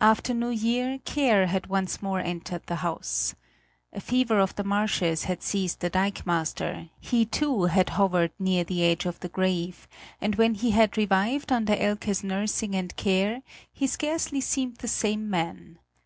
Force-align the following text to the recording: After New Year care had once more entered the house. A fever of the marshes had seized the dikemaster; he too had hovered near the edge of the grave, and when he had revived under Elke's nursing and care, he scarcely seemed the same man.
After 0.00 0.32
New 0.32 0.48
Year 0.48 0.98
care 1.04 1.46
had 1.46 1.66
once 1.66 2.00
more 2.00 2.20
entered 2.20 2.62
the 2.64 2.76
house. 2.76 3.34
A 3.92 4.00
fever 4.00 4.38
of 4.40 4.56
the 4.56 4.64
marshes 4.64 5.24
had 5.24 5.42
seized 5.42 5.80
the 5.80 5.90
dikemaster; 5.90 6.88
he 7.00 7.26
too 7.26 7.64
had 7.64 7.90
hovered 7.90 8.32
near 8.38 8.64
the 8.64 8.82
edge 8.82 9.04
of 9.04 9.20
the 9.20 9.28
grave, 9.28 9.86
and 10.22 10.36
when 10.36 10.54
he 10.54 10.70
had 10.70 10.96
revived 10.96 11.52
under 11.52 11.74
Elke's 11.76 12.24
nursing 12.24 12.74
and 12.74 12.96
care, 12.96 13.42
he 13.70 13.86
scarcely 13.86 14.40
seemed 14.40 14.76
the 14.78 14.88
same 14.88 15.28
man. 15.28 15.78